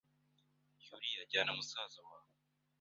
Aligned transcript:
Yuliya, 0.85 1.23
jyana 1.31 1.51
musaza 1.57 1.99
wawe 2.07 2.31